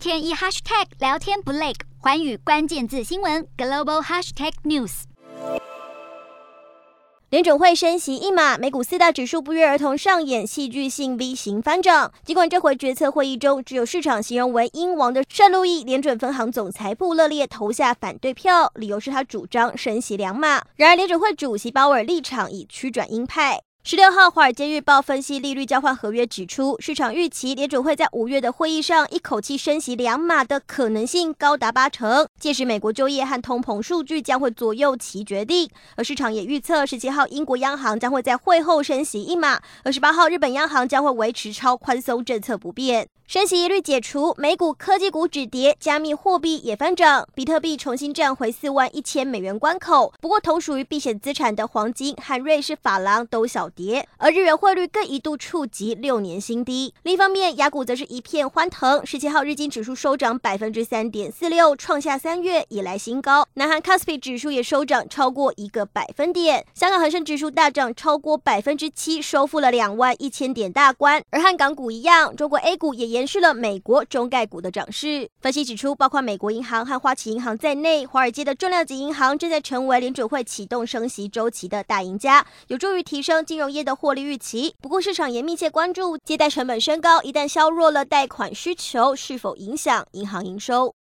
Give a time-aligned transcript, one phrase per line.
[0.00, 5.02] 天一 hashtag 聊天不累，寰宇关键字新闻 global hashtag news。
[7.28, 12.10] 联准会升息一码，美股四大指数不约而同上演戏剧性 V 型翻涨。
[12.24, 20.62] 尽管这回决策会议中，只有市场形容为“鹰王”的圣路易联准分行总裁布勒列投下反对票，理由是他主张升息两码。
[20.76, 23.60] 然而，联准会主席鲍尔立场已趋转鹰派。
[23.82, 32.26] 十六号，《华尔街日报》分析利率交换合约指出，市场预期联准会在五月的会议上一口气升息两码的可能性高达八成。
[32.38, 35.66] 届时，美国就业和通膨数据将会左右其决定。
[35.96, 43.08] 而市场也预测，十七号英国央行将会在会后升息一码，而十八号日本央行将会维持超宽松政策不变。
[43.26, 50.12] 升息一律解除，美股科技股止跌，加密货币也翻涨，比特币重新站回四万一千美元关口。
[50.20, 56.92] 不过，同属于避险资产的黄金和瑞士法郎都小跌，而日元汇率更一度触及六年新低。
[57.04, 63.46] 另一方面，雅股则是一片欢腾，十七号日经指数收涨百分之三点四六，创下三月以来新高。
[63.54, 71.22] 南韩 KOSPI 指数也收涨超过一个百分点，香港恒生指数大涨超过百分之七，收复了两万一千点大关。
[71.30, 75.28] 而和港股一样，中国 A 股也延续了美国中概股的涨势。
[75.40, 84.74] 分析指出，包括美国银行和花旗银行在内，华尔街的重量级银行正在成为联准会启动升息周期的大赢家，有助于提升金融业的获利预期。
[84.80, 90.94] 不过，市场也密切关注借贷成本升高，一旦削弱了贷款需求，是否影响银行营收。